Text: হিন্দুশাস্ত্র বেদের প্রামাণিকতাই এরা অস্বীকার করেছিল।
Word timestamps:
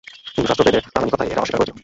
হিন্দুশাস্ত্র 0.35 0.65
বেদের 0.67 0.83
প্রামাণিকতাই 0.93 1.29
এরা 1.31 1.41
অস্বীকার 1.43 1.59
করেছিল। 1.59 1.77